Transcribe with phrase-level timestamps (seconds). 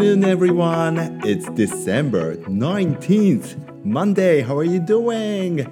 [0.00, 1.20] afternoon, everyone.
[1.24, 4.40] It's December 19th, Monday.
[4.40, 5.68] How are you doing?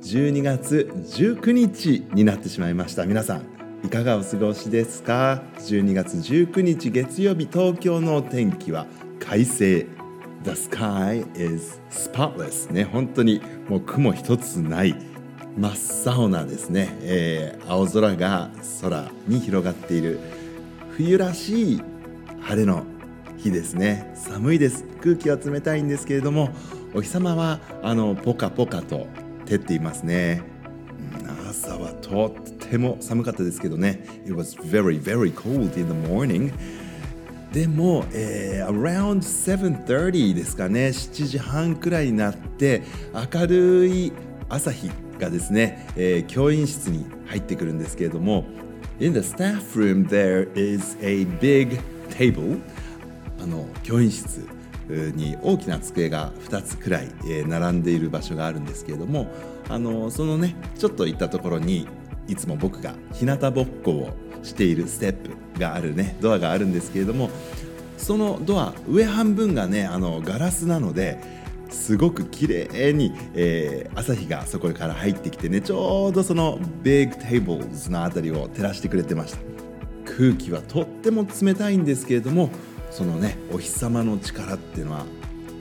[0.00, 3.04] 12月19日になってしまいました。
[3.04, 3.42] 皆さん、
[3.84, 8.86] いかがお過ごしですか ?12 月19日月曜日、東京の天気は
[9.20, 9.86] 快晴。
[10.44, 14.96] The sky is spotless ね、本当にもう雲一つない
[15.58, 18.50] 真っ青なですね、えー、青空が
[18.80, 20.18] 空に広がっている
[20.96, 21.82] 冬らしい
[22.40, 22.84] 晴れの
[23.42, 24.12] 日ですね。
[24.14, 24.84] 寒いです。
[25.02, 26.50] 空気は冷たいんですけれども
[26.94, 29.08] お日様はあのポカポカと
[29.46, 30.42] 照っていますね。
[31.50, 32.30] 朝はとっ
[32.68, 34.04] ても寒かったですけどね。
[34.24, 36.52] It was very very cold in the morning.
[37.52, 40.88] でも、えー、around 7.30ですかね。
[40.88, 42.82] 7時半くらいになって
[43.32, 44.12] 明るい
[44.48, 48.44] 朝日がですね、えー、教員室に入ってくるんですけれども
[49.00, 52.60] In the staff room there is a big table
[53.42, 54.46] あの教員室
[54.88, 57.08] に大きな机が2つくらい、
[57.46, 59.30] 並んでいる場所があるんですけれども
[59.68, 61.88] あのそのねちょっと行ったところに
[62.28, 64.10] いつも僕が日向ぼっこを
[64.42, 67.30] しているステップがあるねドアがあるんですけれども
[67.96, 71.18] そのドア上半分がねあのガラスなので
[71.70, 79.52] すごく綺麗に、えー、朝日がそこから入ってきてねちょうどそのビッグテーブルズの辺りを照らしてくれてました。
[80.04, 82.50] 空気はとっても冷たいんですけれども
[82.92, 85.06] そのねお日様の力っていうのは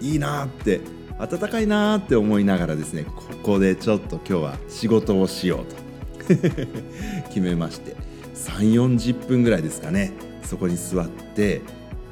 [0.02, 0.82] いいなって
[1.18, 5.82] 暖かいなって思いながらですねここでちょっと今日は仕事をしようと。
[7.30, 7.96] 決めまして
[8.36, 10.14] 3 4 0分ぐらいですかね。
[10.44, 11.62] そこに座って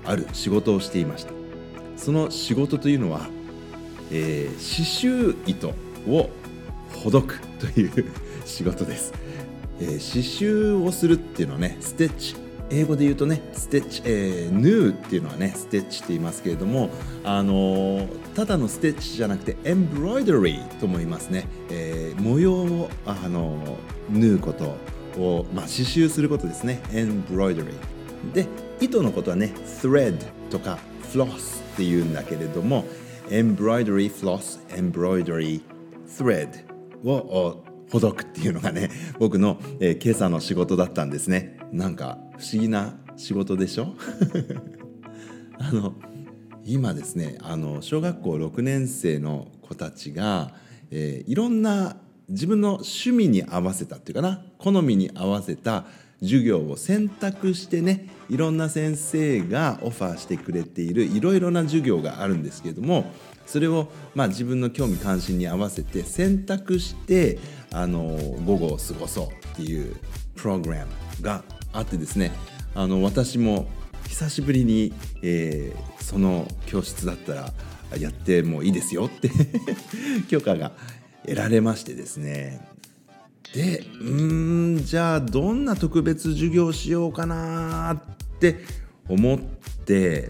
[0.03, 1.31] ある仕事をしていました。
[1.95, 3.27] その仕事というのは
[4.11, 5.69] えー、刺繍糸
[6.07, 6.29] を
[7.03, 8.11] ほどくという
[8.45, 9.13] 仕事です、
[9.79, 12.48] えー、刺繍をするっていうのはねステッチ。
[12.71, 16.89] 英語で言うとねステッチ、えー、ヌーっていうのはねステッチって言いますけれども
[17.23, 23.77] あのー、ただのステッチじゃなくてエンブロイドリーとも言いますね、えー、模様をあの
[24.09, 24.75] 縫うこと
[25.19, 26.81] を、まあ、刺繍することですね。
[26.93, 28.47] エンブロイドリーで
[28.79, 30.17] 糸のことはね thread
[30.49, 30.79] とか
[31.11, 32.85] floss っていうんだけれども
[33.29, 35.61] embroidery floss embroidery
[36.07, 36.65] thread
[37.05, 41.58] をほどくっていうのがね僕の、えー、今朝の仕事だったんですね。
[41.71, 43.93] なんか不思議な仕事でしょ？
[45.59, 45.93] あの
[46.65, 50.53] 今ですねあの小学校6年生の子たちが、
[50.91, 51.97] えー、いろんな
[52.29, 55.85] 自分の趣味に合わせたっていうかな好みに合わせた
[56.21, 63.11] 授業を選択してねいろんな先生がオファーしてくれているいろいろな授業があるんですけれども
[63.45, 67.39] それをまあ自分の興味関心に合わせて選択して
[67.71, 68.01] あの
[68.45, 69.95] 午後を過ごそうっていう
[70.35, 70.91] プログラム
[71.23, 71.43] が
[71.73, 72.31] あってですね
[72.75, 73.67] あの私も
[74.07, 77.53] 久しぶりに、えー、その教室だったら
[77.97, 79.29] やってもいいですよって
[80.29, 80.71] 許可が
[81.23, 82.67] 得られましてですね。
[83.53, 88.57] でうんじゃあどんな特別授業しようかなって
[89.07, 90.29] 思って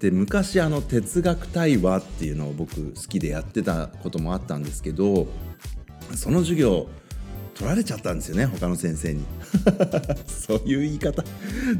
[0.00, 5.26] で昔あの哲学対話っていうのを僕好きでやってたこともあったんですけど
[6.14, 6.88] その授業
[7.54, 9.24] 取られちゃったんですよね他の先生に。
[10.26, 11.24] そういう言い方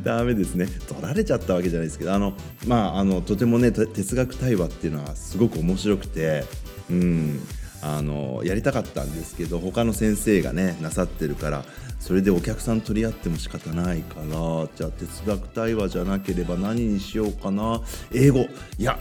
[0.03, 0.67] ダメですね。
[0.89, 2.35] 取られちゃったわけじゃないですけどあの
[2.67, 6.45] まああのとてもね哲学対話っていうのはすごく面白くて
[6.91, 7.41] うん。
[7.87, 11.67] あのやりたかったんですけど他の先生がねなさってるから
[12.01, 17.83] それでお客さん取り合っても仕方ないからじゃあ哲学対話じゃなければ何にしようかな。
[18.13, 18.47] 英語。
[18.79, 18.99] いや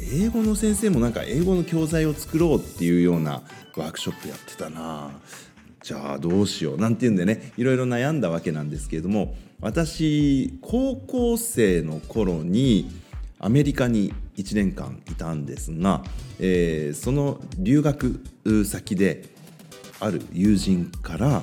[0.00, 3.42] 英語の先生もなんか英語の教材を作ろうっていうような
[3.76, 5.10] ワークショップやってたな。
[5.90, 12.88] じゃあどうしようなんていうんでねいろいろ悩んだわけなんですけれども私高校生の頃に
[13.40, 16.04] アメリカに1年間いたんですが、
[16.38, 18.22] えー、その留学
[18.64, 19.30] 先で
[19.98, 21.42] ある友人からあ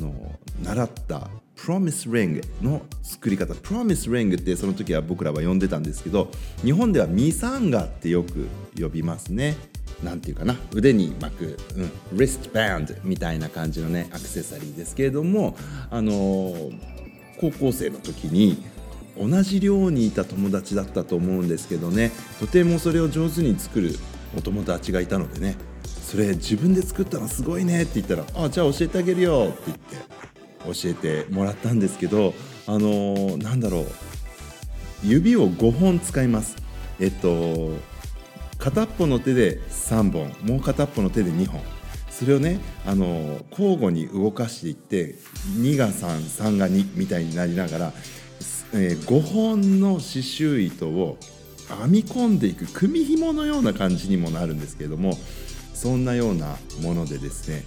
[0.00, 0.14] の
[0.62, 6.30] 習ったプロミスリングの作り方プロミスリングってその時は僕らは呼んでたんですけど
[6.62, 8.46] 日本ではミサンガってよく
[8.80, 9.56] 呼びますね。
[10.02, 11.58] なんていうかな腕に巻く、
[12.12, 15.56] うん、リストバンドみたいな感じのねアクセサリーですけれども
[15.90, 16.12] あの
[17.40, 18.62] 高校生の時に
[19.18, 23.96] 同じ寮にいた友達だったと思うんですけどねとてもそれを上手に作る
[24.36, 30.18] お友達がいたのでねそれ自分で作ったのすごいねって言ったら「あじゃあ教えてあげるよ」って言って
[30.80, 32.34] 教えてもらったんですけど
[32.66, 33.86] あのー、なんだろう
[35.02, 36.56] 指を5本使います。
[36.98, 37.72] えっと
[38.58, 41.60] 片っぽの手で3本もう片っぽの手で2本。
[42.10, 45.14] それをねあの交互に動かしていって
[45.60, 47.92] 2が33が2みたいになりながら
[48.74, 51.16] えー、5本の刺繍糸を
[51.82, 55.12] 編み込んでいく組紐のような感じにもなるんですけれども
[55.74, 57.64] そんなようなものでですね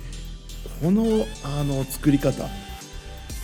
[0.82, 2.48] このあの作り方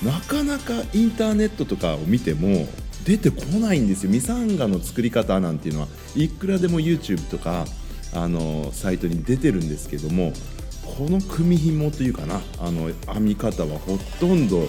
[0.04, 2.68] なかなかインターネットとかを見ても
[3.08, 4.10] 出てこないんですよ。
[4.12, 5.88] ミサンガの作り方なんていうのは
[6.18, 7.66] いくらでも YouTube とか
[8.14, 10.34] あのサイトに出てるんですけども
[10.84, 14.68] この組紐というかなあの編み方はほとんど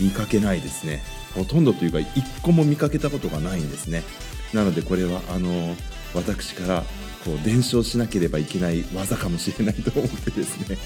[0.00, 1.02] 見かけないですね。
[1.36, 4.02] ほとんどというか1個も見かけたことがないんですね。
[4.52, 5.76] なのでこれはあの
[6.12, 6.82] 私から
[7.24, 10.76] こう伝承しなければいけない技かもしれないと思ってですね。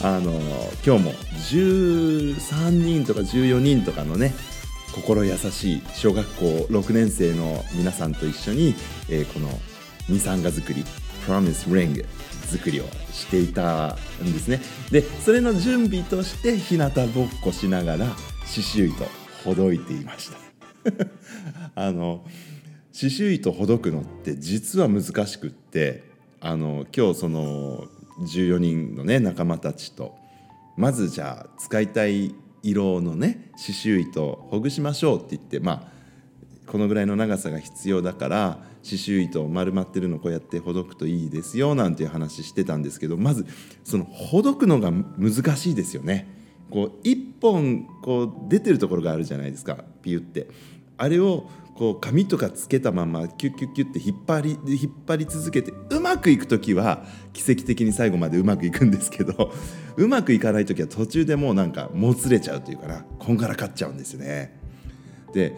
[0.00, 0.32] あの
[0.86, 4.32] 今日も13人とか14人とかのね
[4.94, 8.76] 心優しい小学校6年生の皆さんと一緒に、
[9.08, 9.48] えー、この
[10.08, 10.84] ミサンガ作り
[11.26, 12.06] Promise Ring
[12.46, 14.60] 作りをしていたんですね。
[14.92, 19.04] でそれの準備として日向ぼっこしながら刺繍糸
[19.42, 20.38] ほどいていました。
[21.74, 22.24] あの
[22.92, 26.04] 刺繍糸ほどくのって実は難しくって
[26.40, 27.88] あの今日その
[28.20, 30.14] 14人のね仲間たちと
[30.76, 35.94] まずじゃあ使いたい色のね刺繍糸をほぐしましょうって言ってまあ
[36.66, 43.46] このぐらいの長さが必要だから刺繍糸を丸まってるのこうやってほどくといいですよなんていう話してたんですけどまず
[43.84, 46.26] そのほどくのが難しいですよね。
[46.70, 50.48] こう1本こう出てるところがあるじゃないですかピュって
[50.96, 59.52] あれをこう紙とかつけたままキュッキュッキュッって引っ張り引っ張り続けてうまくいく時は奇跡的に最後までうまくいくんですけど
[59.96, 64.56] うまくいかない時は途中でもうなんかもつれちゃうというかなこんがらかっちゃうんですよね。
[65.32, 65.52] で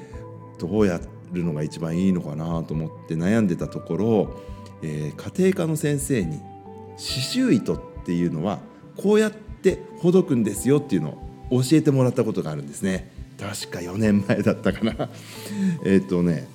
[0.58, 1.00] どうや
[1.32, 4.40] るのが一番いいのかなと思って悩んでたところ、
[4.82, 8.60] えー、家庭科の先生に刺繍糸っていうのは
[8.96, 11.10] こうやってほどくんですよっていうの
[11.50, 13.15] を教えてもらったことがあるんですね。
[13.38, 15.08] 確か4年前だったかな。
[15.84, 16.48] えっとね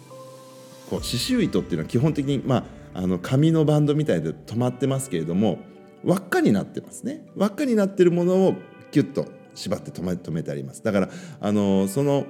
[0.89, 5.59] こう刺繍糸っていうのは基本的に、まあ、あの紙のバンドみたいで止まってますけれども
[6.03, 7.25] 輪っかになってますね。
[7.35, 8.55] 輪っかになってるものを
[8.91, 10.83] キュッと縛って止め止めてあります。
[10.83, 12.25] だからあのその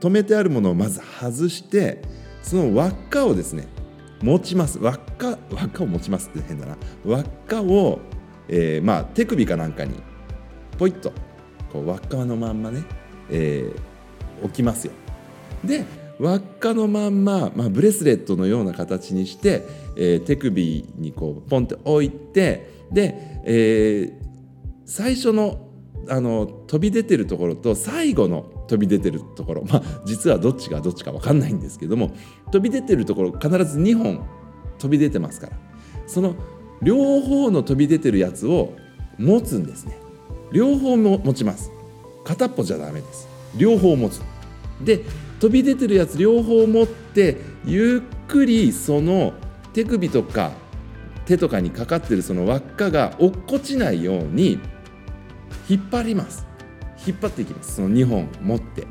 [0.00, 2.02] 止めてあるものをまず外して
[2.42, 3.66] その輪っかをですね
[4.22, 4.78] 持ちます。
[4.78, 6.76] 輪っか輪っかを持ちますって変だな。
[7.04, 8.00] 輪っかを、
[8.48, 9.94] えー、まあ手首かなんかに
[10.78, 11.12] ポイッと
[11.72, 12.84] こう輪っかのまんまね
[13.30, 14.92] えー、置きますよ。
[15.64, 15.84] で
[16.18, 24.26] 輪っかのまんま、まあ、ブレスレットのような形にして、えー、手首にこうポンって置いてで、えー、
[24.86, 25.62] 最初の
[26.08, 32.12] あの飛び出てるところと最後の飛び出てるところ、まあ、実はどっちがどっちか分かんないんですけども
[32.52, 34.24] 飛び出てるところ必ず2本
[34.78, 35.58] 飛び出てますから。
[36.06, 36.36] その
[36.82, 38.74] 両方の飛び出てるやつを
[39.18, 39.98] 持つんですね。
[40.52, 41.72] 両方も持ちます。
[42.26, 43.28] 片っぽじゃダメです。
[43.56, 44.20] 両方持つ。
[44.82, 45.04] で
[45.38, 49.32] 飛び出てるやつ両方持ってゆっくりその
[49.72, 50.52] 手首とか
[51.24, 54.58] 手とかにかかってるその輪っかが落っこちないように
[55.68, 56.44] 引っ張ります。
[57.06, 57.76] 引っ張っていきます。
[57.76, 58.86] その2本持って。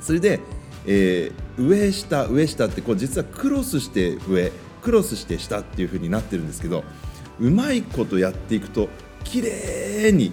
[0.00, 0.40] それで、
[0.86, 4.50] えー、上下上下ってこう実はクロスして上
[4.80, 6.82] クロスして下っていう風になってるんですけど
[7.40, 8.88] うまいことやっていくと
[9.24, 10.32] 綺麗に、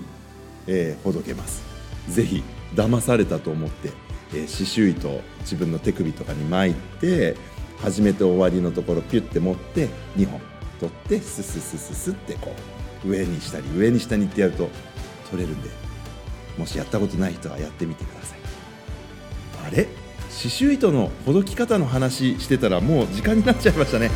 [0.68, 1.75] えー、ほどけます。
[2.10, 2.44] ぜひ
[2.74, 3.92] 騙されたと思って、
[4.34, 7.36] えー、刺繍糸を自分の手首とかに巻いて
[7.80, 10.42] 初めて終わりのところピュッて持って2本
[10.80, 12.54] 取ってスススススってこ
[13.06, 14.70] う上にしたり上に下にってやると
[15.30, 15.70] 取れるんで
[16.58, 18.40] もしやったことない人はやってみてください
[19.68, 19.86] あれ？
[20.36, 24.10] 刺繍糸のほどき方の話してたらもう時間になっちゃいましたね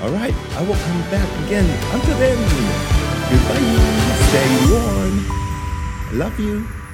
[0.00, 1.66] Alright, I will come back again.
[1.92, 2.38] Until then,
[3.28, 3.98] goodbye.
[4.28, 5.26] Stay warm.
[6.12, 6.87] Love you.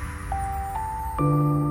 [1.17, 1.64] Thank you.